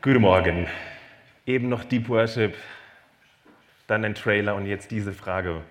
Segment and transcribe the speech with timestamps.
[0.00, 0.68] Guten Morgen.
[1.44, 2.54] Eben noch Deep Worship,
[3.88, 5.62] dann ein Trailer und jetzt diese Frage.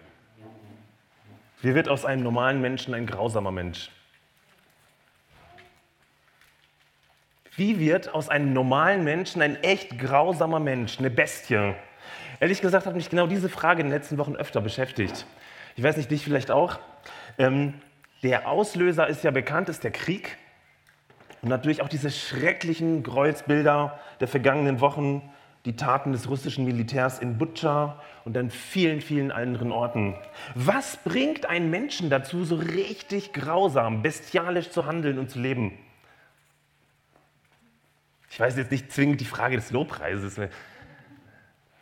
[1.62, 3.90] Wie wird aus einem normalen Menschen ein grausamer Mensch?
[7.56, 11.74] Wie wird aus einem normalen Menschen ein echt grausamer Mensch, eine Bestie?
[12.42, 15.26] Ehrlich gesagt hat mich genau diese Frage in den letzten Wochen öfter beschäftigt.
[15.78, 16.80] Ich weiß nicht, dich vielleicht auch.
[17.38, 17.76] Ähm,
[18.24, 20.38] der Auslöser ist ja bekannt, ist der Krieg.
[21.42, 25.22] Und natürlich auch diese schrecklichen Kreuzbilder der vergangenen Wochen,
[25.66, 30.16] die Taten des russischen Militärs in Butscha und an vielen, vielen anderen Orten.
[30.56, 35.78] Was bringt einen Menschen dazu, so richtig grausam, bestialisch zu handeln und zu leben?
[38.30, 40.40] Ich weiß jetzt nicht zwingend die Frage des Lobpreises.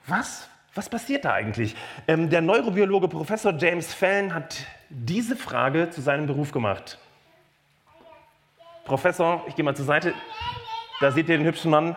[0.08, 0.50] Was?
[0.74, 1.76] Was passiert da eigentlich?
[2.08, 6.98] Ähm, der Neurobiologe Professor James Fallon hat diese Frage zu seinem Beruf gemacht.
[8.86, 10.14] Professor, ich gehe mal zur Seite,
[11.02, 11.96] da seht ihr den hübschen Mann.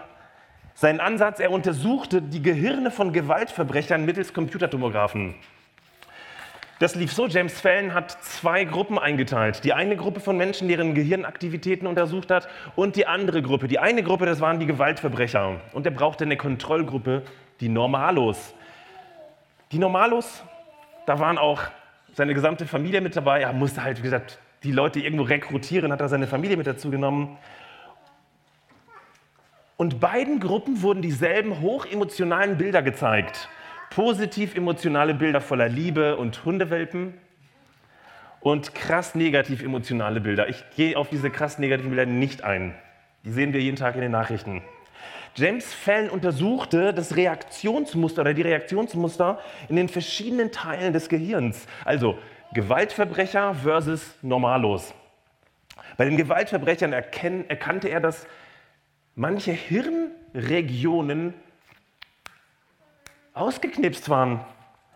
[0.75, 5.35] Sein Ansatz, er untersuchte die Gehirne von Gewaltverbrechern mittels Computertomographen.
[6.79, 9.65] Das lief so, James Fallon hat zwei Gruppen eingeteilt.
[9.65, 13.69] Die eine Gruppe von Menschen, deren Gehirnaktivitäten untersucht hat und die andere Gruppe.
[13.69, 15.61] Die eine Gruppe, das waren die Gewaltverbrecher.
[15.73, 17.23] Und er brauchte eine Kontrollgruppe,
[17.61, 18.55] die Normalos.
[19.73, 20.43] Die Normalos,
[21.05, 21.61] da waren auch
[22.15, 23.43] seine gesamte Familie mit dabei.
[23.43, 26.91] Er musste halt, wie gesagt, die Leute irgendwo rekrutieren, hat er seine Familie mit dazu
[26.91, 27.39] genommen.
[29.77, 33.49] Und beiden Gruppen wurden dieselben hochemotionalen Bilder gezeigt.
[33.91, 37.15] Positiv emotionale Bilder voller Liebe und Hundewelpen
[38.41, 40.49] und krass negativ emotionale Bilder.
[40.49, 42.75] Ich gehe auf diese krass negativen Bilder nicht ein.
[43.25, 44.63] Die sehen wir jeden Tag in den Nachrichten.
[45.35, 51.67] James Fallon untersuchte das Reaktionsmuster oder die Reaktionsmuster in den verschiedenen Teilen des Gehirns.
[51.85, 52.19] Also
[52.55, 54.95] Gewaltverbrecher versus Normalos.
[55.97, 58.27] Bei den Gewaltverbrechern erkannte er, dass
[59.15, 61.35] manche Hirnregionen
[63.35, 64.41] ausgeknipst waren.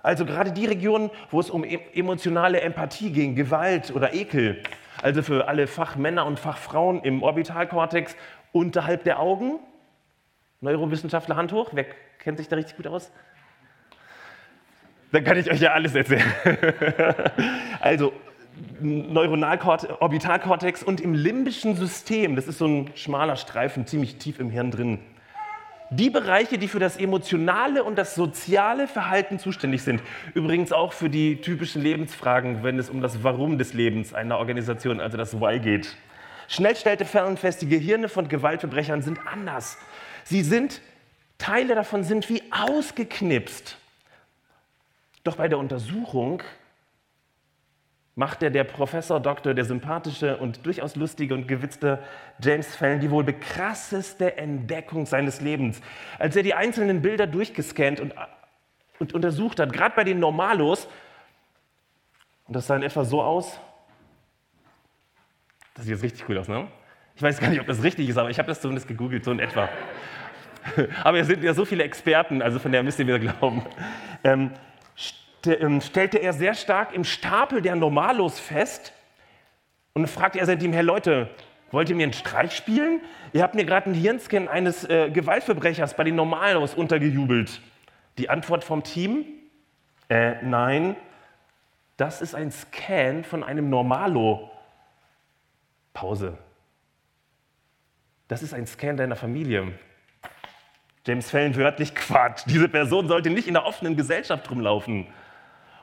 [0.02, 4.62] Also gerade die Regionen, wo es um e-, emotionale Empathie ging, Gewalt oder Ekel.
[5.02, 8.16] Also für alle Fachmänner und Fachfrauen im Orbitalkortex
[8.52, 9.58] unterhalb der Augen.
[10.60, 11.86] Neurowissenschaftler Hand hoch, wer
[12.18, 13.10] kennt sich da richtig gut aus?
[15.12, 16.24] Dann kann ich euch ja alles erzählen.
[17.80, 18.12] also
[18.80, 24.70] Neuronalorbitalkortex und im limbischen System, das ist so ein schmaler Streifen, ziemlich tief im Hirn
[24.70, 24.98] drin.
[25.90, 30.02] Die Bereiche, die für das emotionale und das soziale Verhalten zuständig sind.
[30.32, 35.00] Übrigens auch für die typischen Lebensfragen, wenn es um das Warum des Lebens einer Organisation,
[35.00, 35.94] also das Why geht.
[36.48, 39.76] Schnell stellte Fallon fest, die Gehirne von Gewaltverbrechern sind anders.
[40.24, 40.80] Sie sind,
[41.36, 43.76] Teile davon sind wie ausgeknipst.
[45.24, 46.42] Doch bei der Untersuchung
[48.14, 52.02] machte der Professor Doktor, der sympathische und durchaus lustige und gewitzte
[52.40, 55.80] James Fallon die wohl krasseste Entdeckung seines Lebens.
[56.18, 58.14] Als er die einzelnen Bilder durchgescannt und,
[58.98, 60.88] und untersucht hat, gerade bei den Normalos,
[62.46, 63.58] und das sah in etwa so aus,
[65.74, 66.68] das sieht jetzt richtig cool aus, ne?
[67.14, 69.32] Ich weiß gar nicht, ob das richtig ist, aber ich habe das zumindest gegoogelt, so
[69.32, 69.68] in etwa.
[71.04, 73.64] aber es sind ja so viele Experten, also von der müsst ihr mir glauben.
[74.24, 74.50] Ähm,
[75.80, 78.92] stellte er sehr stark im Stapel der Normalos fest
[79.94, 81.30] und fragte er seitdem, Herr Leute,
[81.70, 83.00] wollt ihr mir einen Streich spielen?
[83.32, 87.60] Ihr habt mir gerade einen Hirnscan eines äh, Gewaltverbrechers bei den Normalos untergejubelt.
[88.18, 89.24] Die Antwort vom Team?
[90.08, 90.96] Äh, nein,
[91.96, 94.50] das ist ein Scan von einem Normalo.
[95.94, 96.38] Pause.
[98.28, 99.72] Das ist ein Scan deiner Familie.
[101.06, 102.44] James Fallon wörtlich Quatsch.
[102.46, 105.06] Diese Person sollte nicht in der offenen Gesellschaft rumlaufen.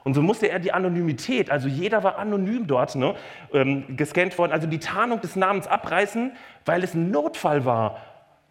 [0.04, 3.16] Und so musste er die Anonymität, also jeder war anonym dort ne,
[3.54, 6.32] ähm, gescannt worden, also die Tarnung des Namens abreißen,
[6.66, 8.02] weil es ein Notfall war.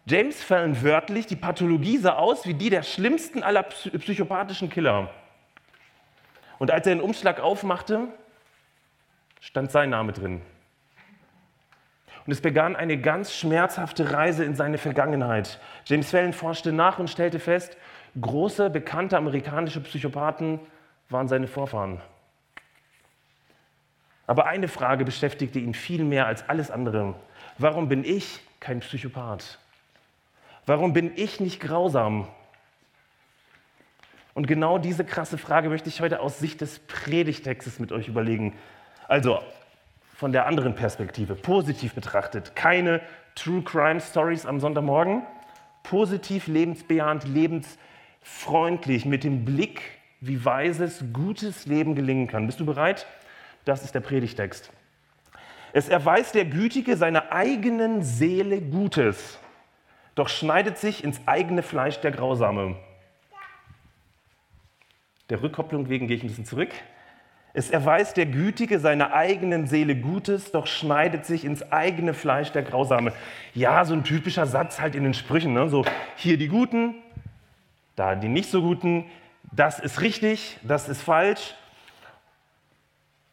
[0.05, 5.09] James Fallon wörtlich, die Pathologie sah aus wie die der schlimmsten aller psychopathischen Killer.
[6.57, 8.07] Und als er den Umschlag aufmachte,
[9.39, 10.41] stand sein Name drin.
[12.25, 15.59] Und es begann eine ganz schmerzhafte Reise in seine Vergangenheit.
[15.85, 17.77] James Fallon forschte nach und stellte fest,
[18.19, 20.59] große, bekannte amerikanische Psychopathen
[21.09, 22.01] waren seine Vorfahren.
[24.27, 27.15] Aber eine Frage beschäftigte ihn viel mehr als alles andere.
[27.57, 29.57] Warum bin ich kein Psychopath?
[30.67, 32.27] Warum bin ich nicht grausam?
[34.35, 38.55] Und genau diese krasse Frage möchte ich heute aus Sicht des Predigtextes mit euch überlegen.
[39.07, 39.41] Also
[40.15, 42.55] von der anderen Perspektive, positiv betrachtet.
[42.55, 43.01] Keine
[43.35, 45.23] True Crime Stories am Sonntagmorgen.
[45.81, 52.45] Positiv, lebensbejahend, lebensfreundlich, mit dem Blick wie weises, gutes Leben gelingen kann.
[52.45, 53.05] Bist du bereit?
[53.65, 54.71] Das ist der Predigtext.
[55.73, 59.37] Es erweist der Gütige seiner eigenen Seele Gutes.
[60.15, 62.75] doch schneidet sich ins eigene Fleisch der Grausame.
[65.29, 66.71] Der Rückkopplung wegen gehe ich ein bisschen zurück.
[67.53, 72.63] Es erweist der Gütige seiner eigenen Seele Gutes, doch schneidet sich ins eigene Fleisch der
[72.63, 73.13] Grausame.
[73.53, 75.53] Ja, so ein typischer Satz halt in den Sprüchen.
[75.53, 75.69] Ne?
[75.69, 75.85] So,
[76.15, 76.95] hier die Guten,
[77.95, 79.05] da die nicht so Guten.
[79.51, 81.55] Das ist richtig, das ist falsch.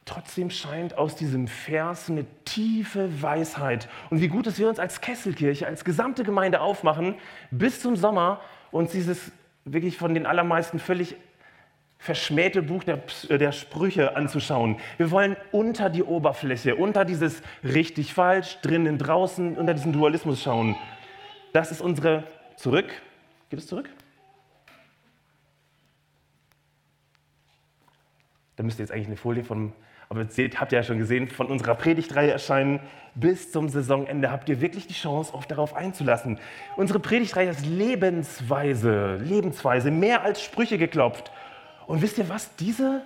[0.04, 3.88] Trotzdem scheint aus diesem Vers eine tiefe Weisheit.
[4.08, 7.16] Und wie gut, dass wir uns als Kesselkirche, als gesamte Gemeinde aufmachen,
[7.50, 8.40] bis zum Sommer
[8.70, 9.32] uns dieses
[9.64, 11.16] wirklich von den allermeisten völlig
[11.98, 14.76] verschmähte Buch der, der, Sprüche anzuschauen.
[14.96, 20.76] Wir wollen unter die Oberfläche, unter dieses richtig falsch, drinnen, draußen, unter diesen Dualismus schauen.
[21.52, 22.24] Das ist unsere
[22.56, 22.86] zurück.
[23.50, 23.88] Geht es zurück?
[28.56, 29.72] Da müsste jetzt eigentlich eine Folie von
[30.08, 32.78] aber seht, habt ihr ja schon gesehen, von unserer Predigtreihe erscheinen
[33.16, 36.38] bis zum Saisonende habt ihr wirklich die Chance, euch darauf einzulassen.
[36.76, 41.32] Unsere Predigtreihe ist Lebensweise, Lebensweise, mehr als Sprüche geklopft.
[41.86, 42.54] Und wisst ihr was?
[42.56, 43.02] Diese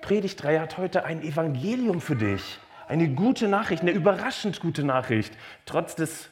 [0.00, 2.58] Predigtreihe hat heute ein Evangelium für dich.
[2.88, 5.36] Eine gute Nachricht, eine überraschend gute Nachricht,
[5.66, 6.30] trotz des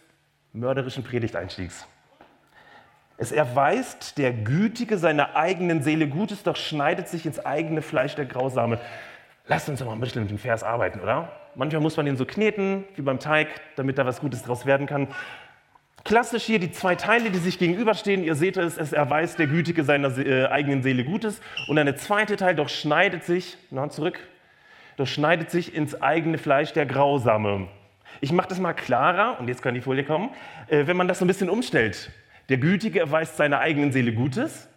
[0.52, 1.86] mörderischen Predigteinstiegs.
[3.16, 8.26] Es erweist der Gütige seiner eigenen Seele Gutes, doch schneidet sich ins eigene Fleisch der
[8.26, 8.80] Grausame.
[9.46, 11.30] Lasst uns doch mal ein bisschen mit dem Vers arbeiten, oder?
[11.54, 14.86] Manchmal muss man den so kneten, wie beim Teig, damit da was Gutes draus werden
[14.86, 15.08] kann.
[16.02, 18.24] Klassisch hier die zwei Teile, die sich gegenüberstehen.
[18.24, 21.40] Ihr seht es, es erweist der Gütige seiner äh, eigenen Seele Gutes.
[21.68, 24.18] Und eine zweite Teil doch schneidet sich, na zurück,
[24.96, 27.68] doch schneidet sich ins eigene Fleisch der Grausame.
[28.20, 30.30] Ich mache das mal klarer, und jetzt kann die Folie kommen,
[30.68, 32.10] äh, wenn man das so ein bisschen umstellt.
[32.48, 34.68] Der Gütige erweist seiner eigenen Seele Gutes,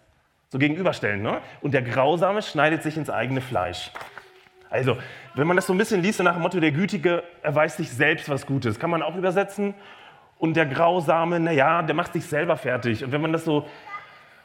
[0.49, 1.41] so gegenüberstellen, ne?
[1.61, 3.91] und der Grausame schneidet sich ins eigene Fleisch.
[4.69, 4.97] Also,
[5.35, 7.89] wenn man das so ein bisschen liest, so nach dem Motto, der Gütige erweist sich
[7.89, 9.73] selbst was Gutes, kann man auch übersetzen.
[10.39, 13.03] Und der Grausame, naja, der macht sich selber fertig.
[13.03, 13.67] Und wenn man das so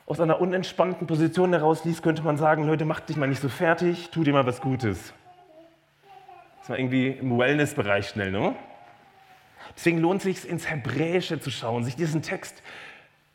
[0.06, 3.48] aus einer unentspannten Position heraus liest, könnte man sagen, Leute, macht dich mal nicht so
[3.48, 5.12] fertig, tu dir mal was Gutes.
[6.60, 8.54] Das war irgendwie im Wellness-Bereich schnell, ne?
[9.76, 12.62] Deswegen lohnt es sich, ins Hebräische zu schauen, sich diesen Text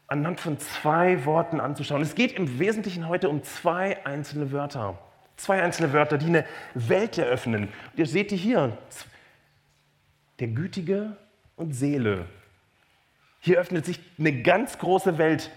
[0.07, 2.01] anhand von zwei Worten anzuschauen.
[2.01, 4.97] Es geht im Wesentlichen heute um zwei einzelne Wörter.
[5.35, 7.65] Zwei einzelne Wörter, die eine Welt eröffnen.
[7.65, 8.77] Und ihr seht die hier.
[10.39, 11.17] Der Gütige
[11.55, 12.25] und Seele.
[13.39, 15.51] Hier öffnet sich eine ganz große Welt.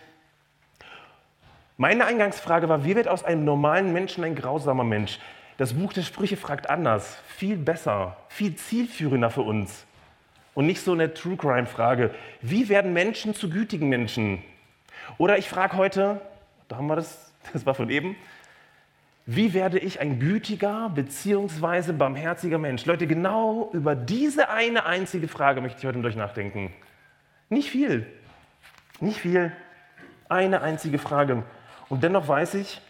[1.77, 5.19] Meine Eingangsfrage war, wie wird aus einem normalen Menschen ein grausamer Mensch?
[5.57, 9.87] Das Buch der Sprüche fragt anders, viel besser, viel zielführender für uns.
[10.55, 12.13] Und nicht so eine True Crime-Frage.
[12.41, 14.43] Wie werden Menschen zu gütigen Menschen?
[15.19, 16.21] Oder ich frage heute,
[16.69, 18.17] da haben wir das, das war von eben,
[19.27, 21.93] wie werde ich ein gütiger bzw.
[21.93, 22.85] barmherziger Mensch?
[22.87, 26.73] Leute, genau über diese eine einzige Frage möchte ich heute mit euch nachdenken.
[27.49, 28.07] Nicht viel,
[29.01, 29.53] nicht viel,
[30.29, 31.45] eine einzige Frage.
[31.89, 32.81] Und dennoch weiß ich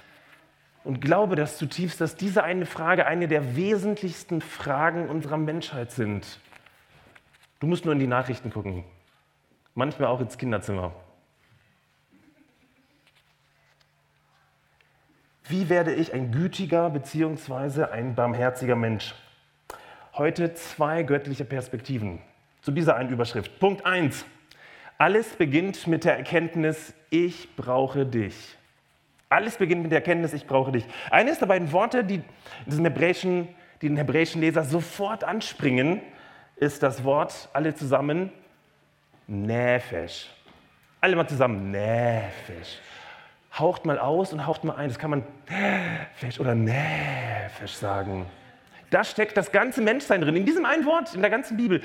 [0.85, 6.39] und glaube das zutiefst, dass diese eine Frage eine der wesentlichsten Fragen unserer Menschheit sind.
[7.61, 8.85] Du musst nur in die Nachrichten gucken,
[9.75, 10.93] manchmal auch ins Kinderzimmer.
[15.45, 17.85] Wie werde ich ein gütiger bzw.
[17.85, 19.15] ein barmherziger Mensch?
[20.15, 22.21] Heute zwei göttliche Perspektiven
[22.63, 23.59] zu dieser einen Überschrift.
[23.59, 24.25] Punkt 1.
[24.97, 28.57] Alles beginnt mit der Erkenntnis, ich brauche dich.
[29.29, 30.85] Alles beginnt mit der Erkenntnis, ich brauche dich.
[31.11, 32.23] Eines der beiden Worte, die,
[32.67, 33.49] diesen hebräischen,
[33.83, 36.01] die den hebräischen Leser sofort anspringen,
[36.61, 38.31] ist das Wort, alle zusammen,
[39.27, 40.31] Nefesh.
[41.01, 42.79] Alle mal zusammen, Nefesh
[43.59, 44.89] haucht mal aus und haucht mal ein.
[44.89, 45.25] Das kann man
[46.15, 48.27] Fesch oder Näfisch sagen.
[48.91, 51.81] Da steckt das ganze Menschsein drin, in diesem einen Wort, in der ganzen Bibel.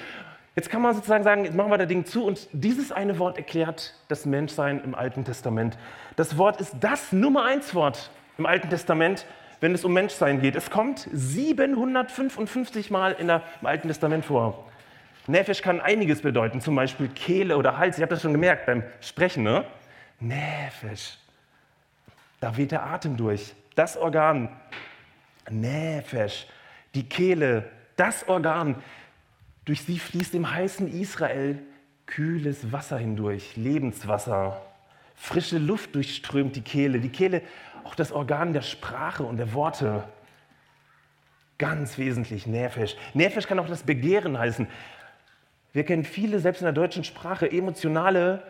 [0.56, 3.38] Jetzt kann man sozusagen sagen, jetzt machen wir das Ding zu und dieses eine Wort
[3.38, 5.78] erklärt das Menschsein im Alten Testament.
[6.16, 9.26] Das Wort ist das Nummer eins Wort im Alten Testament,
[9.60, 10.56] wenn es um Menschsein geht.
[10.56, 14.70] Es kommt 755 Mal in der, im Alten Testament vor.
[15.28, 17.98] Nefisch kann einiges bedeuten, zum Beispiel Kehle oder Hals.
[17.98, 19.44] Ich habe das schon gemerkt beim Sprechen.
[19.44, 19.66] Ne?
[20.20, 21.18] Nefisch.
[22.40, 23.56] Da weht der Atem durch.
[23.76, 24.50] Das Organ,
[25.50, 26.48] Nefesh,
[26.94, 28.76] die Kehle, das Organ,
[29.66, 31.60] durch sie fließt im heißen Israel
[32.06, 34.62] kühles Wasser hindurch, Lebenswasser.
[35.16, 37.00] Frische Luft durchströmt die Kehle.
[37.00, 37.42] Die Kehle,
[37.86, 40.04] auch das Organ der Sprache und der Worte.
[41.58, 42.98] Ganz wesentlich Nefesh.
[43.14, 44.68] Nefesh kann auch das Begehren heißen.
[45.72, 48.42] Wir kennen viele, selbst in der deutschen Sprache, emotionale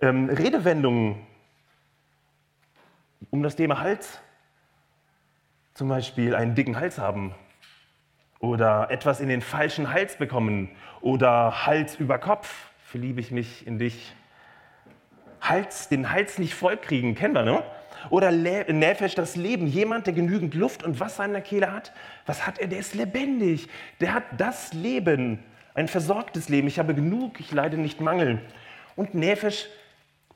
[0.00, 1.26] ähm, Redewendungen,
[3.30, 4.20] um das Thema Hals.
[5.74, 7.34] Zum Beispiel einen dicken Hals haben
[8.40, 10.68] oder etwas in den falschen Hals bekommen
[11.00, 14.14] oder Hals über Kopf, verliebe ich mich in dich.
[15.40, 17.64] Hals, den Hals nicht vollkriegen, kennen wir, ne?
[18.10, 19.66] Oder Nefesh, das Leben.
[19.66, 21.92] Jemand, der genügend Luft und Wasser in der Kehle hat,
[22.26, 22.68] was hat er?
[22.68, 23.68] Der ist lebendig.
[24.00, 25.38] Der hat das Leben,
[25.74, 26.68] ein versorgtes Leben.
[26.68, 28.40] Ich habe genug, ich leide nicht Mangel.
[28.96, 29.68] Und Nefesh,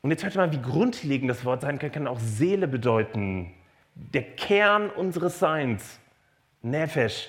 [0.03, 3.53] und jetzt hört mal, wie grundlegend das Wort sein kann, kann auch Seele bedeuten.
[3.95, 5.99] Der Kern unseres Seins.
[6.63, 7.29] Nefesh.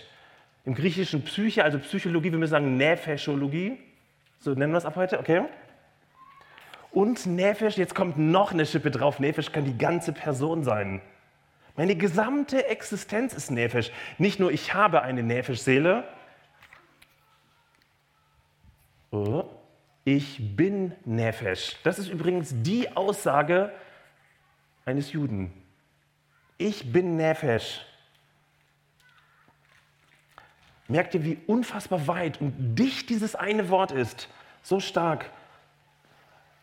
[0.66, 3.78] Im griechischen Psyche, also Psychologie, wir müssen sagen Nefeschologie.
[4.40, 5.44] So nennen wir es ab heute, okay?
[6.98, 9.20] Und Nefesh, jetzt kommt noch eine Schippe drauf.
[9.20, 11.00] Nefesh kann die ganze Person sein.
[11.76, 13.92] Meine gesamte Existenz ist Nefesh.
[14.18, 16.08] Nicht nur ich habe eine Nefesh-Seele.
[19.12, 19.44] Oh,
[20.06, 21.78] ich bin Nefesh.
[21.84, 23.72] Das ist übrigens die Aussage
[24.84, 25.54] eines Juden.
[26.58, 27.86] Ich bin Nefesh.
[30.88, 34.30] Merkt ihr, wie unfassbar weit und dicht dieses eine Wort ist?
[34.64, 35.30] So stark.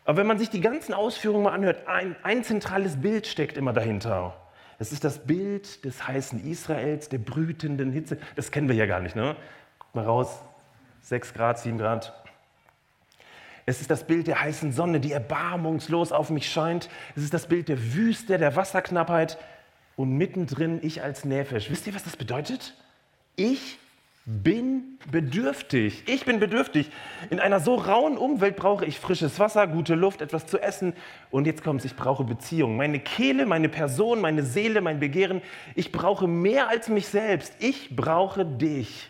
[0.05, 3.73] Aber wenn man sich die ganzen Ausführungen mal anhört, ein, ein zentrales Bild steckt immer
[3.73, 4.37] dahinter.
[4.77, 8.17] Es ist das Bild des heißen Israels, der brütenden Hitze.
[8.35, 9.35] Das kennen wir ja gar nicht, ne?
[9.79, 10.41] Guck mal raus,
[11.01, 12.13] 6 Grad, 7 Grad.
[13.65, 16.87] Es ist das Bild der heißen Sonne, die erbarmungslos auf mich scheint.
[17.15, 19.39] Es ist das Bild der Wüste, der Wasserknappheit
[19.95, 21.71] und mittendrin ich als Nähfisch.
[21.71, 22.75] Wisst ihr, was das bedeutet?
[23.35, 23.79] Ich
[24.25, 26.03] bin bedürftig.
[26.07, 26.89] Ich bin bedürftig.
[27.29, 30.93] In einer so rauen Umwelt brauche ich frisches Wasser, gute Luft, etwas zu essen.
[31.29, 32.75] Und jetzt kommt es, ich brauche Beziehung.
[32.75, 35.43] Meine Kehle, meine Person, meine Seele, mein Begehren.
[35.75, 37.53] Ich brauche mehr als mich selbst.
[37.59, 39.09] Ich brauche dich.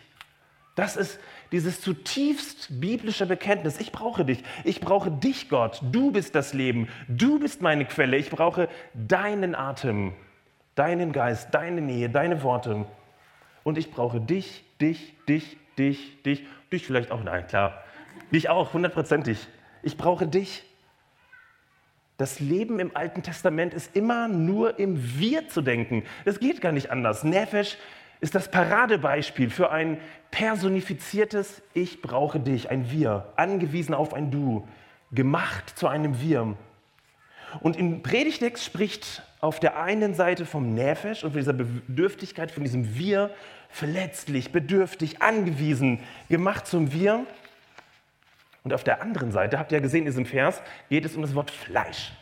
[0.74, 1.18] Das ist
[1.50, 3.80] dieses zutiefst biblische Bekenntnis.
[3.80, 4.44] Ich brauche dich.
[4.64, 5.80] Ich brauche dich, Gott.
[5.90, 6.88] Du bist das Leben.
[7.08, 8.18] Du bist meine Quelle.
[8.18, 10.12] Ich brauche deinen Atem,
[10.74, 12.84] deinen Geist, deine Nähe, deine Worte.
[13.64, 17.82] Und ich brauche dich, dich, dich, dich, dich, dich vielleicht auch, nein, klar,
[18.32, 19.48] dich auch, hundertprozentig.
[19.82, 20.64] Ich brauche dich.
[22.16, 26.02] Das Leben im Alten Testament ist immer nur im Wir zu denken.
[26.24, 27.24] Es geht gar nicht anders.
[27.24, 27.76] Nefesh
[28.20, 29.98] ist das Paradebeispiel für ein
[30.30, 34.66] personifiziertes Ich brauche dich, ein Wir, angewiesen auf ein Du,
[35.12, 36.56] gemacht zu einem Wir.
[37.60, 42.64] Und im Predigtext spricht auf der einen Seite vom Nefesh und von dieser Bedürftigkeit, von
[42.64, 43.30] diesem Wir,
[43.70, 47.26] verletzlich, bedürftig, angewiesen, gemacht zum Wir.
[48.64, 51.22] Und auf der anderen Seite, habt ihr ja gesehen in diesem Vers, geht es um
[51.22, 52.12] das Wort Fleisch.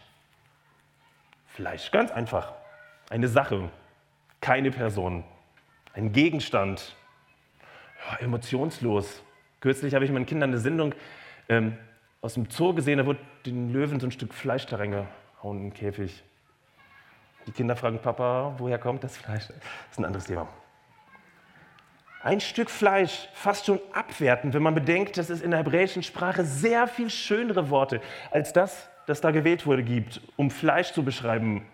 [1.49, 2.53] Fleisch, ganz einfach.
[3.11, 3.71] Eine Sache,
[4.41, 5.25] keine Person,
[5.93, 6.97] ein Gegenstand,
[8.11, 9.23] ja, emotionslos.
[9.61, 10.95] Kürzlich habe ich meinen Kindern eine Sendung
[11.49, 11.79] ähm,
[12.21, 15.73] aus dem Zoo gesehen, da wurde den Löwen so ein Stück Fleisch da reingehauen im
[15.73, 16.23] Käfig.
[17.47, 19.47] Die Kinder fragen Papa, woher kommt das Fleisch?
[19.49, 19.57] Das
[19.93, 20.49] ist ein anderes Thema.
[22.25, 26.43] Ein Stück Fleisch, fast schon abwertend, wenn man bedenkt, dass es in der hebräischen Sprache
[26.43, 28.01] sehr viel schönere Worte
[28.31, 31.67] als das, das da gewählt wurde, gibt, um Fleisch zu beschreiben.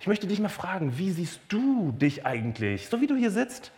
[0.00, 2.88] Ich möchte dich mal fragen, wie siehst du dich eigentlich?
[2.88, 3.70] So wie du hier sitzt,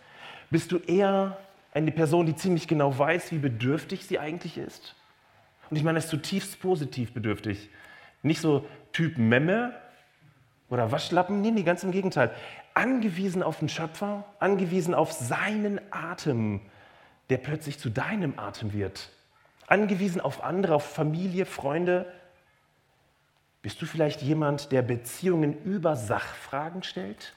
[0.49, 1.37] bist du eher
[1.73, 4.95] eine Person, die ziemlich genau weiß, wie bedürftig sie eigentlich ist?
[5.69, 7.69] Und ich meine das zutiefst positiv bedürftig.
[8.23, 9.73] Nicht so Typ Memme,
[10.71, 11.41] oder Waschlappen?
[11.41, 12.31] Nee, nee, ganz im Gegenteil.
[12.73, 16.61] Angewiesen auf den Schöpfer, angewiesen auf seinen Atem,
[17.29, 19.09] der plötzlich zu deinem Atem wird.
[19.67, 22.11] Angewiesen auf andere, auf Familie, Freunde.
[23.61, 27.33] Bist du vielleicht jemand, der Beziehungen über Sachfragen stellt?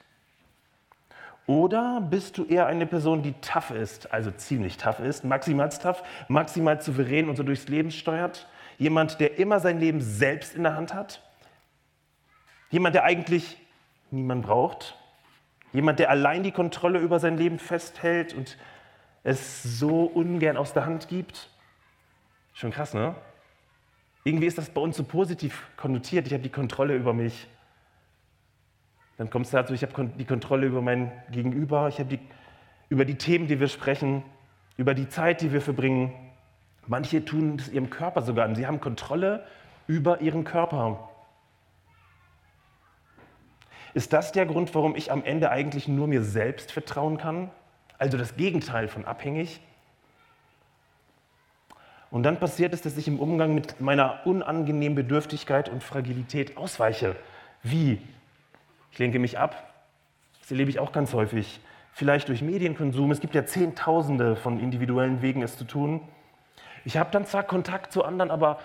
[1.47, 6.03] Oder bist du eher eine Person, die tough ist, also ziemlich tough ist, maximal tough,
[6.29, 8.49] maximal souverän und so durchs Leben steuert?
[8.79, 11.21] Jemand, der immer sein Leben selbst in der Hand hat?
[12.71, 13.59] Jemand, der eigentlich
[14.11, 14.97] niemand braucht.
[15.75, 18.57] Jemand, der allein die Kontrolle über sein Leben festhält und
[19.25, 21.51] es so ungern aus der Hand gibt.
[22.53, 23.17] Schon krass, ne?
[24.23, 26.29] Irgendwie ist das bei uns so positiv konnotiert.
[26.29, 27.49] Ich habe die Kontrolle über mich.
[29.17, 32.21] Dann kommt es dazu, ich habe die Kontrolle über mein Gegenüber, ich habe die,
[32.89, 34.23] über die Themen, die wir sprechen,
[34.77, 36.13] über die Zeit, die wir verbringen.
[36.87, 38.55] Manche tun es ihrem Körper sogar an.
[38.55, 39.45] Sie haben Kontrolle
[39.89, 41.11] über ihren Körper.
[43.95, 47.51] Ist das der Grund, warum ich am Ende eigentlich nur mir selbst vertrauen kann?
[47.97, 49.61] Also das Gegenteil von abhängig?
[52.11, 57.15] Und dann passiert es, dass ich im Umgang mit meiner unangenehmen Bedürftigkeit und Fragilität ausweiche.
[57.63, 58.03] Wie?
[58.91, 59.73] Ich lenke mich ab.
[60.41, 61.61] Das erlebe ich auch ganz häufig.
[61.93, 63.13] Vielleicht durch Medienkonsum.
[63.13, 66.01] Es gibt ja Zehntausende von individuellen Wegen, es zu tun.
[66.85, 68.59] Ich habe dann zwar Kontakt zu anderen, aber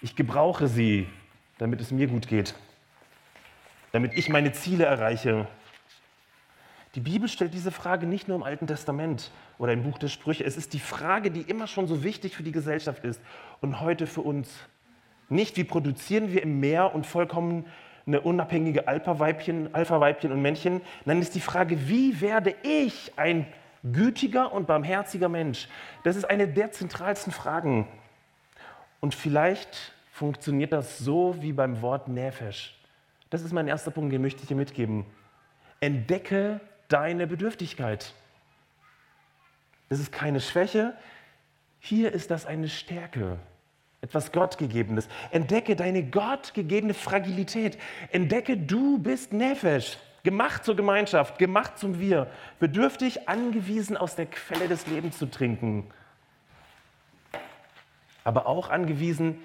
[0.00, 1.08] ich gebrauche sie,
[1.58, 2.54] damit es mir gut geht
[3.94, 5.46] damit ich meine Ziele erreiche?
[6.96, 10.42] Die Bibel stellt diese Frage nicht nur im Alten Testament oder im Buch der Sprüche.
[10.42, 13.20] Es ist die Frage, die immer schon so wichtig für die Gesellschaft ist
[13.60, 14.52] und heute für uns.
[15.28, 17.66] Nicht, wie produzieren wir im Meer und vollkommen
[18.04, 20.80] eine unabhängige Alpha-Weibchen Alpha -Weibchen und Männchen.
[21.04, 23.46] Dann ist die Frage, wie werde ich ein
[23.84, 25.68] gütiger und barmherziger Mensch?
[26.02, 27.86] Das ist eine der zentralsten Fragen.
[28.98, 32.74] Und vielleicht funktioniert das so wie beim Wort Nefesh.
[33.30, 35.04] Das ist mein erster Punkt, den möchte ich dir mitgeben.
[35.80, 38.14] Entdecke deine Bedürftigkeit.
[39.88, 40.94] Das ist keine Schwäche,
[41.78, 43.38] hier ist das eine Stärke,
[44.00, 45.06] etwas Gottgegebenes.
[45.30, 47.78] Entdecke deine gottgegebene Fragilität.
[48.10, 54.66] Entdecke, du bist Nefesh, gemacht zur Gemeinschaft, gemacht zum Wir, bedürftig, angewiesen, aus der Quelle
[54.66, 55.90] des Lebens zu trinken.
[58.24, 59.42] Aber auch angewiesen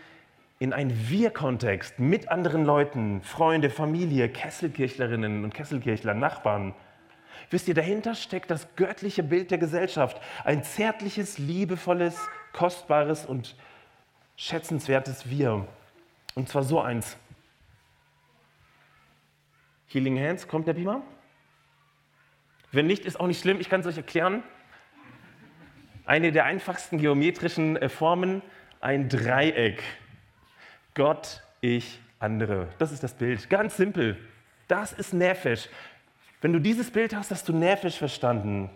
[0.59, 6.75] in einen Wir-Kontext mit anderen Leuten, Freunde, Familie, Kesselkirchlerinnen und Kesselkirchler, Nachbarn.
[7.49, 10.21] Wisst ihr, dahinter steckt das göttliche Bild der Gesellschaft.
[10.43, 12.19] Ein zärtliches, liebevolles,
[12.51, 13.55] kostbares und
[14.35, 15.65] schätzenswertes Wir.
[16.35, 17.17] Und zwar so eins.
[19.87, 21.01] Healing Hands, kommt der Beamer?
[22.71, 24.43] Wenn nicht, ist auch nicht schlimm, ich kann es euch erklären.
[26.05, 28.41] Eine der einfachsten geometrischen äh, Formen,
[28.81, 29.81] ein Dreieck.
[30.99, 32.67] Gott, ich, andere.
[32.77, 33.49] Das ist das Bild.
[33.49, 34.17] Ganz simpel.
[34.67, 35.69] Das ist Nefesh.
[36.41, 38.69] Wenn du dieses Bild hast, hast du Nefesh verstanden.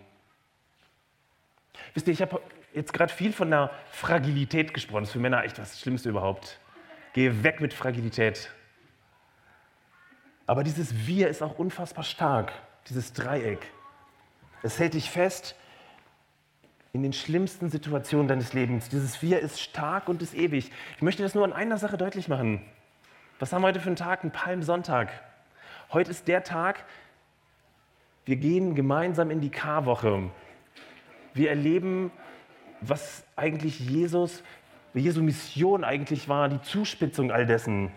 [1.92, 2.40] Wisst ihr, ich habe
[2.72, 5.02] jetzt gerade viel von der Fragilität gesprochen.
[5.02, 6.58] Das ist für Männer echt das Schlimmste überhaupt.
[7.12, 8.50] Gehe weg mit Fragilität.
[10.46, 12.54] Aber dieses Wir ist auch unfassbar stark,
[12.88, 13.70] dieses Dreieck.
[14.62, 15.56] Es hält dich fest
[16.94, 18.88] in den schlimmsten Situationen deines Lebens.
[18.88, 20.70] Dieses Wir ist stark und ist ewig.
[20.94, 22.62] Ich möchte das nur an einer Sache deutlich machen.
[23.40, 24.22] Was haben wir heute für einen Tag?
[24.22, 25.10] Ein Palmsonntag.
[25.92, 26.84] Heute ist der Tag,
[28.26, 30.30] wir gehen gemeinsam in die Karwoche.
[31.34, 32.12] Wir erleben,
[32.80, 34.44] was eigentlich Jesus,
[34.94, 37.90] Jesu Mission eigentlich war, die Zuspitzung all dessen.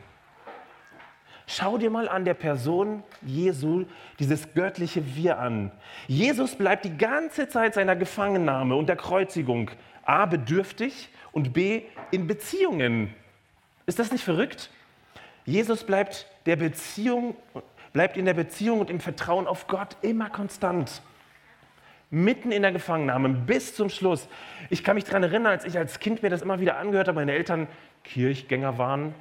[1.48, 3.86] Schau dir mal an der Person Jesu
[4.20, 5.72] dieses göttliche Wir an.
[6.08, 9.72] Jesus bleibt die ganze Zeit seiner Gefangennahme und der Kreuzigung
[10.04, 13.14] A bedürftig und B in Beziehungen.
[13.86, 14.70] Ist das nicht verrückt?
[15.46, 17.36] Jesus bleibt der Beziehung
[17.94, 21.02] bleibt in der Beziehung und im Vertrauen auf Gott immer konstant.
[22.12, 24.28] Mitten in der Gefangennahme, bis zum Schluss.
[24.70, 27.16] Ich kann mich daran erinnern, als ich als Kind mir das immer wieder angehört habe,
[27.16, 27.68] meine Eltern
[28.04, 29.16] Kirchgänger waren.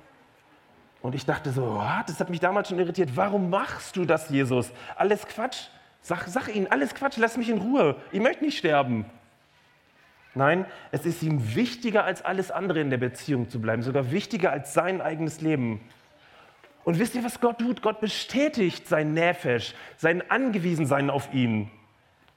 [1.06, 2.08] Und ich dachte so, what?
[2.08, 3.10] das hat mich damals schon irritiert.
[3.14, 4.72] Warum machst du das, Jesus?
[4.96, 5.68] Alles Quatsch.
[6.02, 7.94] Sag, sag ihnen, alles Quatsch, lass mich in Ruhe.
[8.10, 9.04] Ich möchte nicht sterben.
[10.34, 14.50] Nein, es ist ihm wichtiger als alles andere in der Beziehung zu bleiben, sogar wichtiger
[14.50, 15.80] als sein eigenes Leben.
[16.82, 17.82] Und wisst ihr, was Gott tut?
[17.82, 21.70] Gott bestätigt sein Nefesh, sein Angewiesensein auf ihn.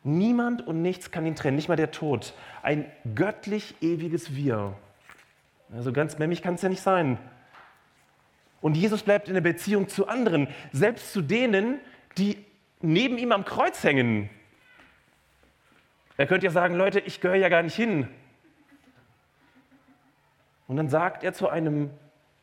[0.03, 2.35] Niemand und nichts kann ihn trennen, nicht mal der Tod.
[2.61, 4.75] Ein göttlich ewiges Wir.
[5.73, 7.17] Also ganz mämmig kann es ja nicht sein.
[8.61, 11.79] Und Jesus bleibt in der Beziehung zu anderen, selbst zu denen,
[12.17, 12.43] die
[12.81, 14.29] neben ihm am Kreuz hängen.
[16.17, 18.07] Er könnte ja sagen, Leute, ich gehöre ja gar nicht hin.
[20.67, 21.89] Und dann sagt er zu einem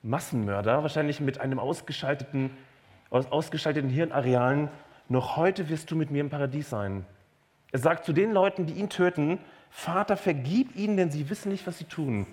[0.03, 2.51] Massenmörder, wahrscheinlich mit einem ausgeschalteten,
[3.11, 4.69] aus ausgeschalteten Hirnarealen,
[5.09, 7.05] noch heute wirst du mit mir im Paradies sein.
[7.73, 9.39] Er sagt zu den Leuten, die ihn töten,
[9.71, 12.27] Vater, vergib ihnen, denn sie wissen nicht, was sie tun.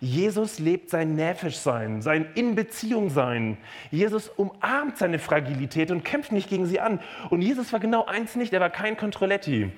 [0.00, 3.58] Jesus lebt sein Näfischsein, sein In-Beziehung-Sein.
[3.90, 7.00] Jesus umarmt seine Fragilität und kämpft nicht gegen sie an.
[7.28, 9.72] Und Jesus war genau eins nicht, er war kein Kontrolletti.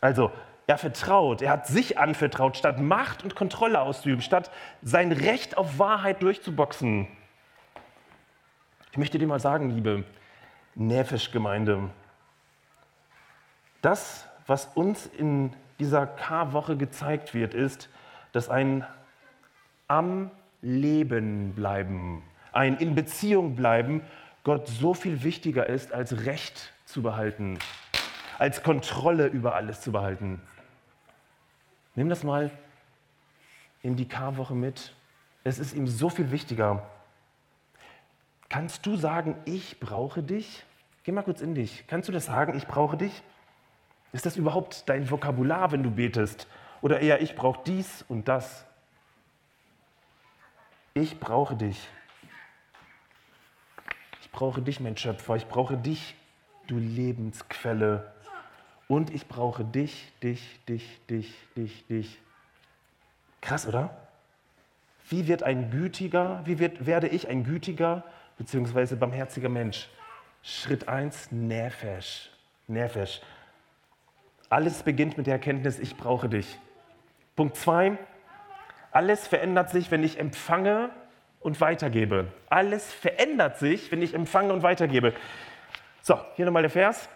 [0.00, 0.32] Also,
[0.66, 4.50] er vertraut, er hat sich anvertraut, statt Macht und Kontrolle auszuüben, statt
[4.82, 7.08] sein Recht auf Wahrheit durchzuboxen.
[8.92, 10.04] Ich möchte dir mal sagen, liebe
[10.74, 11.88] Näfisch-Gemeinde,
[13.80, 17.88] das, was uns in dieser K-Woche gezeigt wird, ist,
[18.32, 18.84] dass ein
[19.86, 24.02] am Leben bleiben, ein in Beziehung bleiben,
[24.44, 27.58] Gott so viel wichtiger ist, als Recht zu behalten,
[28.38, 30.40] als Kontrolle über alles zu behalten.
[31.94, 32.50] Nimm das mal
[33.82, 34.94] in die Karwoche mit.
[35.44, 36.88] Es ist ihm so viel wichtiger.
[38.48, 40.64] Kannst du sagen, ich brauche dich?
[41.04, 41.84] Geh mal kurz in dich.
[41.86, 43.22] Kannst du das sagen, ich brauche dich?
[44.12, 46.46] Ist das überhaupt dein Vokabular, wenn du betest?
[46.80, 48.64] Oder eher, ich brauche dies und das?
[50.94, 51.88] Ich brauche dich.
[54.22, 55.36] Ich brauche dich, mein Schöpfer.
[55.36, 56.14] Ich brauche dich,
[56.66, 58.12] du Lebensquelle.
[58.86, 62.18] Und ich brauche dich, dich, dich, dich, dich, dich.
[63.40, 64.08] Krass, oder?
[65.08, 68.04] Wie wird ein gütiger, wie wird, werde ich ein gütiger
[68.38, 68.94] bzw.
[68.96, 69.88] barmherziger Mensch?
[70.42, 72.30] Schritt 1, Nefesh.
[72.66, 73.20] Nefesh.
[74.50, 76.58] Alles beginnt mit der Erkenntnis, ich brauche dich.
[77.36, 77.98] Punkt 2,
[78.90, 80.90] Alles verändert sich, wenn ich empfange
[81.40, 82.32] und weitergebe.
[82.48, 85.14] Alles verändert sich, wenn ich empfange und weitergebe.
[86.02, 87.08] So, hier nochmal der Vers.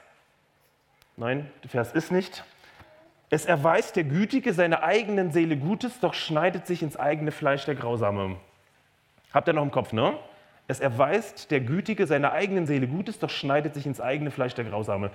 [1.17, 2.45] Nein, der Vers ist nicht.
[3.31, 7.75] Es erweist der Gütige seiner eigenen Seele Gutes, doch schneidet sich ins eigene Fleisch der
[7.75, 8.37] Grausame.
[9.33, 10.19] Habt ihr noch im Kopf, ne?
[10.69, 14.65] Es erweist der Gütige seiner eigenen Seele Gutes, doch schneidet sich ins eigene Fleisch der
[14.65, 15.11] Grausame.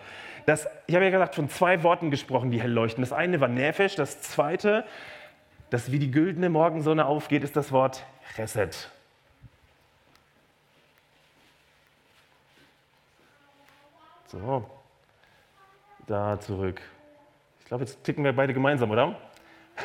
[0.45, 3.01] Das, ich habe ja gesagt, von zwei Worten gesprochen, die hell leuchten.
[3.01, 4.83] Das eine war Nefesh, das zweite,
[5.69, 8.05] das wie die güldene Morgensonne aufgeht, ist das Wort
[8.35, 8.91] Chesed.
[14.27, 14.69] So,
[16.05, 16.81] da zurück.
[17.61, 19.15] Ich glaube, jetzt ticken wir beide gemeinsam, oder?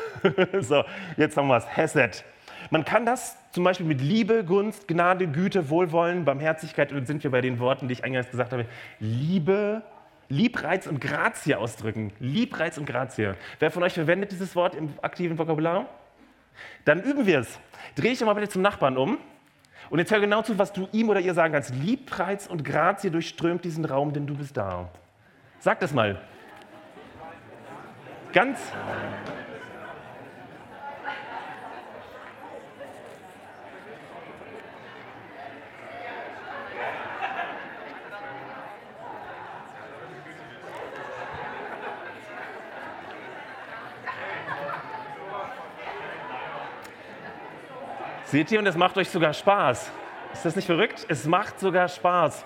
[0.59, 0.83] so,
[1.15, 1.77] jetzt haben wir es.
[1.77, 2.25] Hesed.
[2.69, 7.31] Man kann das zum Beispiel mit Liebe, Gunst, Gnade, Güte, Wohlwollen, Barmherzigkeit, und sind wir
[7.31, 8.65] bei den Worten, die ich eingangs gesagt habe,
[8.99, 9.83] Liebe,
[10.29, 12.11] Liebreiz und Grazie ausdrücken.
[12.19, 13.33] Liebreiz und Grazie.
[13.59, 15.87] Wer von euch verwendet dieses Wort im aktiven Vokabular?
[16.85, 17.59] Dann üben wir es.
[17.95, 19.17] Dreh dich mal bitte zum Nachbarn um
[19.89, 21.73] und jetzt hör genau zu, was du ihm oder ihr sagen kannst.
[21.75, 24.89] Liebreiz und Grazie durchströmt diesen Raum, denn du bist da.
[25.59, 26.19] Sag das mal.
[28.33, 28.59] Ganz.
[48.33, 49.91] Seht ihr, und es macht euch sogar Spaß.
[50.33, 51.05] Ist das nicht verrückt?
[51.07, 52.43] Es macht sogar Spaß.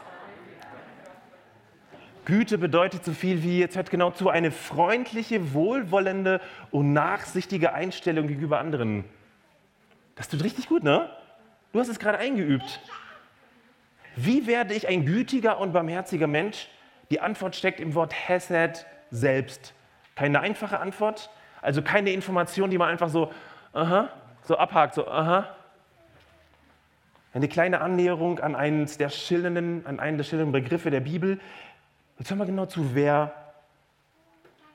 [2.25, 8.27] Güte bedeutet so viel wie, jetzt hört genau zu, eine freundliche, wohlwollende und nachsichtige Einstellung
[8.27, 9.05] gegenüber anderen.
[10.15, 11.09] Das tut richtig gut, ne?
[11.71, 12.81] Du hast es gerade eingeübt.
[14.17, 16.67] Wie werde ich ein gütiger und barmherziger Mensch?
[17.11, 19.73] Die Antwort steckt im Wort Hesed selbst.
[20.15, 21.29] Keine einfache Antwort,
[21.61, 23.31] also keine Information, die man einfach so,
[23.71, 24.09] aha,
[24.41, 25.55] so abhakt, so, aha,
[27.37, 31.39] eine kleine Annäherung an einen der schillernden, an einen der schillernden Begriffe der Bibel.
[32.17, 33.31] Jetzt hören wir genau zu, wer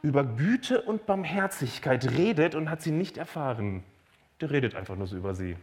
[0.00, 3.82] über Güte und Barmherzigkeit redet und hat sie nicht erfahren,
[4.40, 5.56] der redet einfach nur so über sie.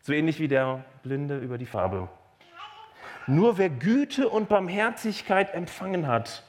[0.00, 2.08] So ähnlich wie der Blinde über die Farbe.
[3.28, 6.42] Nur wer Güte und Barmherzigkeit empfangen hat,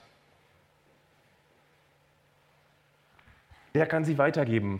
[3.76, 4.80] der kann sie weitergeben.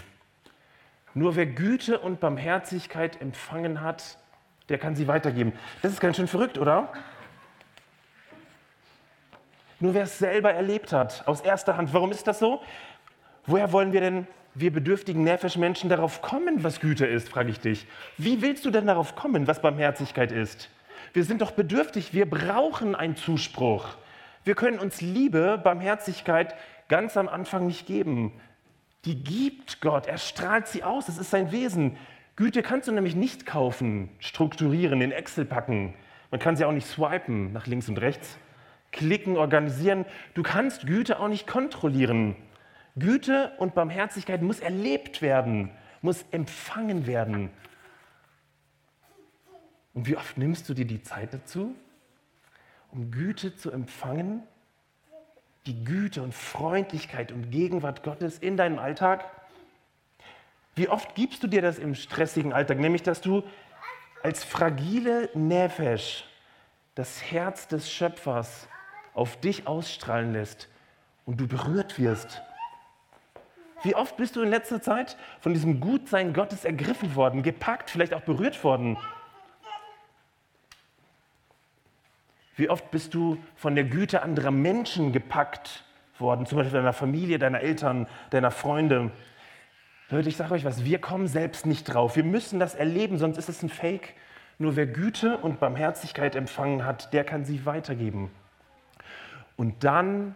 [1.14, 4.18] Nur wer Güte und Barmherzigkeit empfangen hat,
[4.70, 5.54] der kann sie weitergeben.
[5.82, 6.92] Das ist ganz schön verrückt, oder?
[9.80, 11.94] Nur wer es selber erlebt hat, aus erster Hand.
[11.94, 12.62] Warum ist das so?
[13.46, 17.86] Woher wollen wir denn, wir bedürftigen Nervisch-Menschen, darauf kommen, was Güte ist, frage ich dich.
[18.18, 20.70] Wie willst du denn darauf kommen, was Barmherzigkeit ist?
[21.14, 23.86] Wir sind doch bedürftig, wir brauchen einen Zuspruch.
[24.44, 26.56] Wir können uns Liebe, Barmherzigkeit
[26.88, 28.32] ganz am Anfang nicht geben.
[29.04, 31.98] Die gibt Gott, er strahlt sie aus, es ist sein Wesen.
[32.36, 35.94] Güte kannst du nämlich nicht kaufen, strukturieren, in Excel packen.
[36.32, 38.38] Man kann sie auch nicht swipen nach links und rechts,
[38.92, 40.06] klicken, organisieren.
[40.34, 42.36] Du kannst Güte auch nicht kontrollieren.
[42.98, 45.72] Güte und Barmherzigkeit muss erlebt werden,
[46.02, 47.52] muss empfangen werden.
[49.94, 51.74] Und wie oft nimmst du dir die Zeit dazu,
[52.92, 54.44] um Güte zu empfangen?
[55.66, 59.24] Die Güte und Freundlichkeit und Gegenwart Gottes in deinem Alltag?
[60.76, 62.80] Wie oft gibst du dir das im stressigen Alltag?
[62.80, 63.44] Nämlich, dass du
[64.24, 66.26] als fragile Nefesh
[66.96, 68.68] das Herz des Schöpfers
[69.14, 70.70] auf dich ausstrahlen lässt
[71.26, 72.42] und du berührt wirst.
[73.84, 78.14] Wie oft bist du in letzter Zeit von diesem Gutsein Gottes ergriffen worden, gepackt, vielleicht
[78.14, 78.98] auch berührt worden?
[82.58, 85.84] Wie oft bist du von der Güte anderer Menschen gepackt
[86.18, 89.12] worden, zum Beispiel deiner Familie, deiner Eltern, deiner Freunde?
[90.10, 92.16] Leute, ich sage euch was, wir kommen selbst nicht drauf.
[92.16, 94.14] Wir müssen das erleben, sonst ist es ein Fake.
[94.60, 98.30] Nur wer Güte und Barmherzigkeit empfangen hat, der kann sie weitergeben.
[99.58, 100.36] Und dann,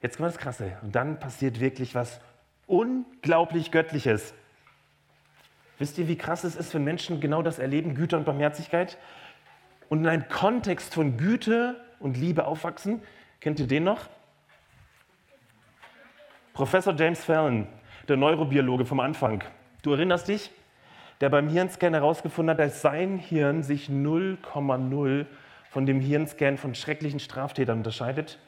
[0.00, 2.20] jetzt kommt das Krasse, und dann passiert wirklich was
[2.66, 4.32] unglaublich Göttliches.
[5.78, 8.96] Wisst ihr, wie krass es ist, wenn Menschen genau das erleben, Güte und Barmherzigkeit?
[9.90, 13.02] Und in einem Kontext von Güte und Liebe aufwachsen?
[13.40, 14.08] Kennt ihr den noch?
[16.52, 17.66] Professor James Fallon,
[18.08, 19.44] der Neurobiologe vom Anfang.
[19.82, 20.50] Du erinnerst dich?
[21.20, 25.26] Der beim Hirnscan herausgefunden hat, dass sein Hirn sich 0,0
[25.68, 28.38] von dem Hirnscan von schrecklichen Straftätern unterscheidet.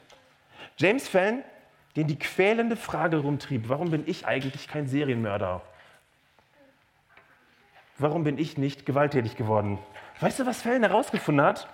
[0.77, 1.43] James Fallon,
[1.95, 5.61] den die quälende Frage rumtrieb, warum bin ich eigentlich kein Serienmörder?
[7.99, 9.77] Warum bin ich nicht gewalttätig geworden?
[10.19, 11.67] Weißt du, was Fallon herausgefunden hat?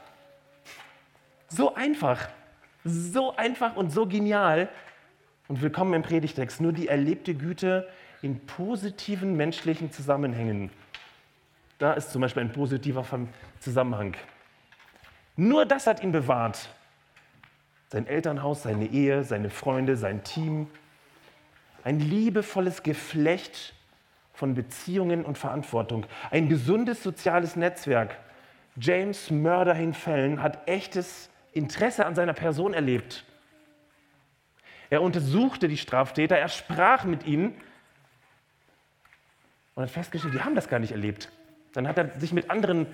[1.48, 2.28] So einfach,
[2.84, 4.70] so einfach und so genial,
[5.50, 6.62] und willkommen im Predigtext.
[6.62, 7.90] Nur die erlebte Güte,
[8.22, 10.70] in positiven menschlichen Zusammenhängen.
[11.80, 13.04] Da ist zum Beispiel ein positiver
[13.60, 14.16] Zusammenhang.
[15.36, 16.70] Nur das hat ihn bewahrt.
[17.88, 20.68] Sein Elternhaus, seine Ehe, seine Freunde, sein Team.
[21.84, 23.74] Ein liebevolles Geflecht
[24.34, 26.06] von Beziehungen und Verantwortung.
[26.30, 28.18] Ein gesundes soziales Netzwerk.
[28.76, 33.26] James Murderhin Fällen hat echtes Interesse an seiner Person erlebt.
[34.90, 37.54] Er untersuchte die Straftäter, er sprach mit ihnen
[39.76, 41.32] und hat festgestellt, die haben das gar nicht erlebt.
[41.74, 42.88] Dann hat er sich mit anderen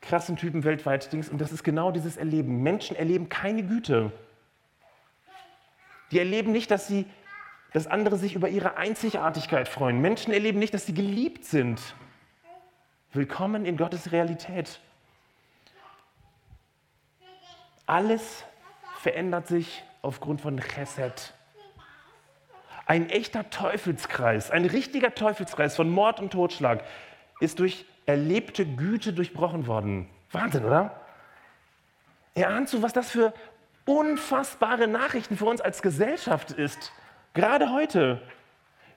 [0.00, 2.62] krassen Typen weltweit Dings und das ist genau dieses Erleben.
[2.62, 4.12] Menschen erleben keine Güte.
[6.10, 7.06] Die erleben nicht, dass sie,
[7.72, 10.00] dass andere sich über ihre Einzigartigkeit freuen.
[10.00, 11.80] Menschen erleben nicht, dass sie geliebt sind.
[13.12, 14.80] Willkommen in Gottes Realität.
[17.86, 18.44] Alles
[19.06, 21.32] verändert sich aufgrund von Chesed.
[22.86, 26.82] Ein echter Teufelskreis, ein richtiger Teufelskreis von Mord und Totschlag
[27.38, 30.08] ist durch erlebte Güte durchbrochen worden.
[30.32, 31.00] Wahnsinn, oder?
[32.34, 33.32] Er ahnt so, was das für
[33.84, 36.90] unfassbare Nachrichten für uns als Gesellschaft ist.
[37.32, 38.20] Gerade heute.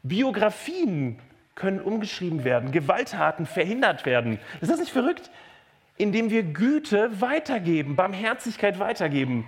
[0.02, 1.19] Biografien
[1.54, 4.39] können umgeschrieben werden, Gewalttaten verhindert werden.
[4.60, 5.30] Ist das nicht verrückt?
[5.98, 9.48] Indem wir Güte weitergeben, Barmherzigkeit weitergeben.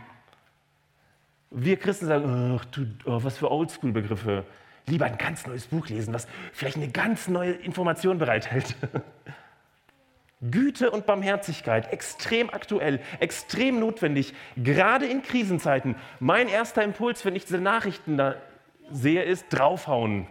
[1.54, 4.46] Wir Christen sagen, ach, du, oh, was für Oldschool-Begriffe.
[4.88, 8.76] Lieber ein ganz neues Buch lesen, was vielleicht eine ganz neue Information bereithält.
[10.50, 15.98] Güte und Barmherzigkeit, extrem aktuell, extrem notwendig, gerade in Krisenzeiten.
[16.20, 18.36] Mein erster Impuls, wenn ich diese Nachrichten da
[18.90, 20.28] sehe, ist draufhauen.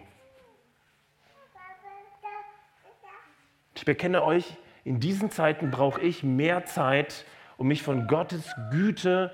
[3.75, 7.27] Ich bekenne euch, in diesen Zeiten brauche ich mehr Zeit,
[7.59, 9.33] um mich von Gottes Güte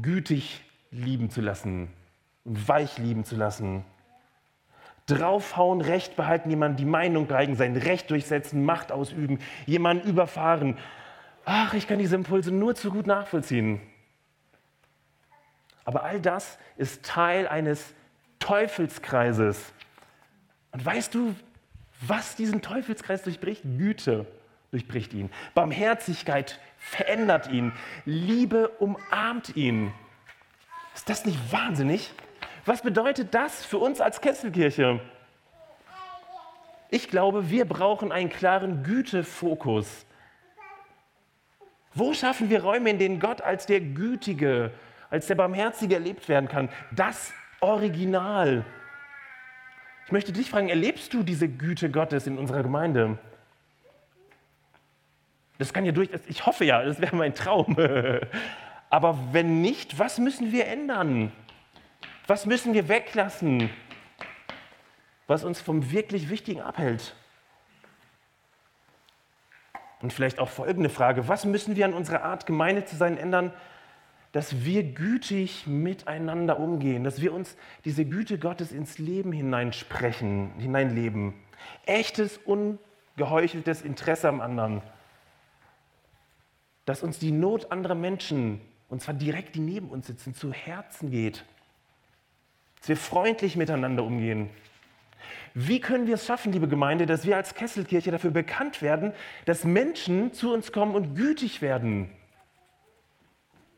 [0.00, 1.88] gütig lieben zu lassen
[2.44, 3.84] weich lieben zu lassen.
[5.06, 10.78] Draufhauen, Recht behalten, jemanden die Meinung geigen, sein Recht durchsetzen, Macht ausüben, jemanden überfahren.
[11.44, 13.80] Ach, ich kann diese Impulse nur zu gut nachvollziehen.
[15.84, 17.94] Aber all das ist Teil eines
[18.38, 19.72] Teufelskreises.
[20.70, 21.34] Und weißt du,
[22.00, 23.62] was diesen Teufelskreis durchbricht?
[23.64, 24.26] Güte
[24.72, 25.30] durchbricht ihn.
[25.54, 27.72] Barmherzigkeit verändert ihn.
[28.06, 29.92] Liebe umarmt ihn.
[30.94, 32.10] Ist das nicht wahnsinnig?
[32.64, 35.00] Was bedeutet das für uns als Kesselkirche?
[36.88, 40.06] Ich glaube, wir brauchen einen klaren Gütefokus.
[41.94, 44.72] Wo schaffen wir Räume, in denen Gott als der Gütige,
[45.10, 46.70] als der Barmherzige erlebt werden kann?
[46.92, 48.64] Das Original.
[50.06, 53.18] Ich möchte dich fragen, erlebst du diese Güte Gottes in unserer Gemeinde?
[55.62, 57.76] Das kann ja durch, ich hoffe ja, das wäre mein Traum.
[58.90, 61.30] Aber wenn nicht, was müssen wir ändern?
[62.26, 63.70] Was müssen wir weglassen,
[65.28, 67.14] was uns vom wirklich Wichtigen abhält?
[70.00, 73.52] Und vielleicht auch folgende Frage, was müssen wir an unserer Art, Gemeinde zu sein, ändern,
[74.32, 81.34] dass wir gütig miteinander umgehen, dass wir uns diese Güte Gottes ins Leben hineinsprechen, hineinleben.
[81.86, 84.82] Echtes, ungeheucheltes Interesse am anderen
[86.84, 91.10] dass uns die Not anderer Menschen, und zwar direkt die neben uns sitzen, zu Herzen
[91.10, 91.44] geht.
[92.78, 94.50] Dass wir freundlich miteinander umgehen.
[95.54, 99.12] Wie können wir es schaffen, liebe Gemeinde, dass wir als Kesselkirche dafür bekannt werden,
[99.44, 102.10] dass Menschen zu uns kommen und gütig werden?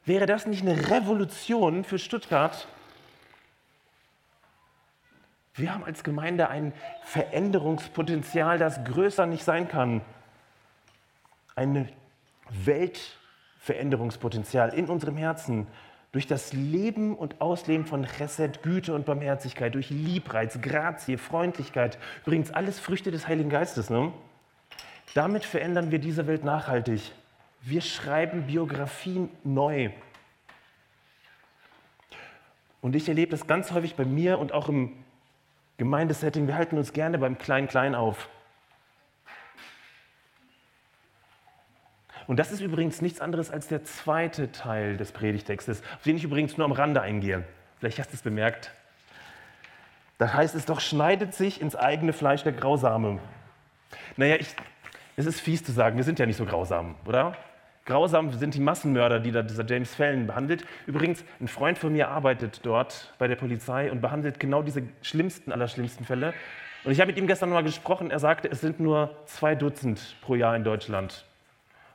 [0.04, 2.68] Wäre das nicht eine Revolution für Stuttgart?
[5.54, 10.00] Wir haben als Gemeinde ein Veränderungspotenzial, das größer nicht sein kann.
[11.54, 11.88] Eine
[12.50, 15.66] Weltveränderungspotenzial in unserem Herzen
[16.12, 22.52] durch das Leben und Ausleben von Chesed, Güte und Barmherzigkeit, durch Liebreiz, Grazie, Freundlichkeit, übrigens
[22.52, 23.90] alles Früchte des Heiligen Geistes.
[23.90, 24.12] Ne?
[25.14, 27.10] Damit verändern wir diese Welt nachhaltig.
[27.62, 29.90] Wir schreiben Biografien neu.
[32.80, 34.92] Und ich erlebe das ganz häufig bei mir und auch im
[35.78, 36.46] Gemeindesetting.
[36.46, 38.28] Wir halten uns gerne beim Klein-Klein auf.
[42.26, 46.24] Und das ist übrigens nichts anderes als der zweite Teil des Predigtextes, auf den ich
[46.24, 47.44] übrigens nur am Rande eingehe.
[47.78, 48.70] Vielleicht hast du es bemerkt.
[50.18, 53.18] Da heißt es doch, schneidet sich ins eigene Fleisch der Grausame.
[54.16, 54.54] Naja, ich,
[55.16, 57.36] es ist fies zu sagen, wir sind ja nicht so grausam, oder?
[57.84, 60.64] Grausam sind die Massenmörder, die da dieser James Fallon behandelt.
[60.86, 65.52] Übrigens, ein Freund von mir arbeitet dort bei der Polizei und behandelt genau diese schlimmsten
[65.52, 66.32] aller schlimmsten Fälle.
[66.84, 68.10] Und ich habe mit ihm gestern mal gesprochen.
[68.10, 71.26] Er sagte, es sind nur zwei Dutzend pro Jahr in Deutschland.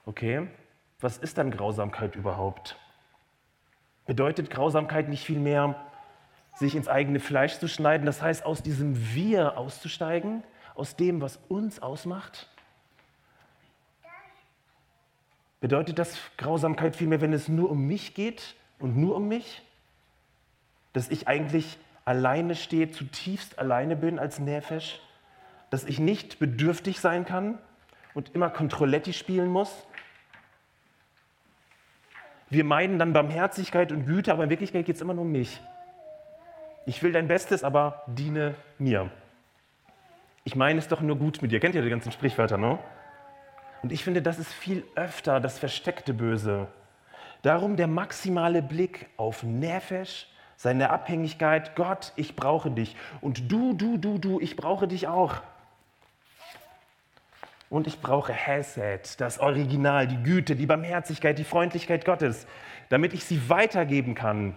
[0.09, 0.47] Okay,
[1.01, 2.75] was ist dann Grausamkeit überhaupt?
[4.07, 5.75] Bedeutet Grausamkeit nicht vielmehr
[6.55, 10.43] sich ins eigene Fleisch zu schneiden, das heißt aus diesem Wir auszusteigen,
[10.73, 12.49] aus dem, was uns ausmacht?
[15.61, 19.61] Bedeutet das Grausamkeit vielmehr, wenn es nur um mich geht und nur um mich?
[20.91, 24.99] Dass ich eigentlich alleine stehe, zutiefst alleine bin als Nefesh?
[25.69, 27.59] Dass ich nicht bedürftig sein kann
[28.15, 29.85] und immer Controletti spielen muss?
[32.49, 35.61] Wir meiden dann Barmherzigkeit und Güte, aber in Wirklichkeit geht es immer nur um mich.
[36.85, 39.11] Ich will dein Bestes, aber diene mir.
[40.43, 41.59] Ich meine es doch nur gut mit dir.
[41.59, 42.79] Kennt ihr die ganzen Sprichwörter, ne?
[43.83, 46.67] Und ich finde, das ist viel öfter das versteckte Böse.
[47.43, 51.75] Darum der maximale Blick auf Nefesh, seine Abhängigkeit.
[51.75, 52.95] Gott, ich brauche dich.
[53.21, 55.35] Und du, du, du, du, ich brauche dich auch.
[57.69, 62.47] Und ich brauche Hesed, das Original, die Güte, die Barmherzigkeit, die Freundlichkeit Gottes,
[62.89, 64.55] damit ich sie weitergeben kann.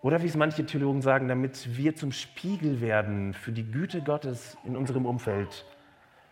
[0.00, 4.56] Oder wie es manche Theologen sagen, damit wir zum Spiegel werden für die Güte Gottes
[4.64, 5.66] in unserem Umfeld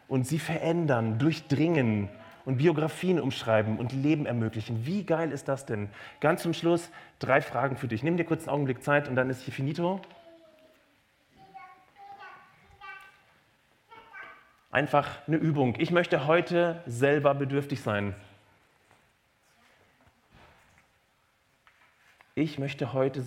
[0.08, 2.08] und sie verändern, durchdringen
[2.44, 4.86] und Biografien umschreiben und Leben ermöglichen.
[4.86, 5.88] Wie geil ist das denn?
[6.20, 8.02] Ganz zum Schluss drei Fragen für dich.
[8.02, 10.00] Nimm dir kurz einen Augenblick Zeit und dann ist hier finito.
[14.70, 15.74] Einfach eine Übung.
[15.78, 18.14] Ich möchte heute selber bedürftig sein.
[22.36, 23.24] Ich möchte heute.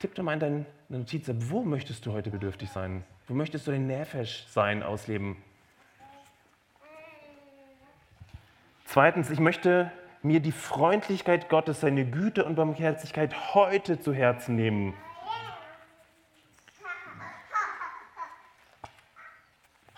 [0.00, 3.04] Tipp doch mal in deine Notiz ab, wo möchtest du heute bedürftig sein?
[3.28, 5.36] Wo möchtest du den Nefesh sein ausleben?
[8.84, 9.90] Zweitens, ich möchte
[10.22, 14.94] mir die Freundlichkeit Gottes, seine Güte und Barmherzigkeit heute zu Herzen nehmen.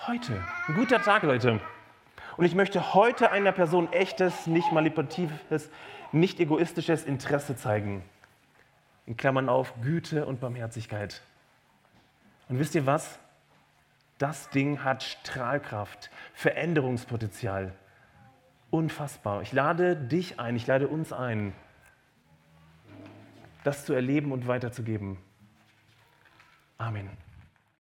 [0.08, 0.42] Heute.
[0.66, 1.60] Ein guter Tag, Leute.
[2.38, 5.68] Und ich möchte heute einer Person echtes, nicht manipulatives,
[6.12, 8.02] nicht egoistisches Interesse zeigen.
[9.04, 11.20] In Klammern auf Güte und Barmherzigkeit.
[12.48, 13.18] Und wisst ihr was?
[14.16, 17.74] Das Ding hat Strahlkraft, Veränderungspotenzial.
[18.70, 19.42] Unfassbar.
[19.42, 21.52] Ich lade dich ein, ich lade uns ein,
[23.62, 25.18] das zu erleben und weiterzugeben.
[26.78, 27.27] Amen.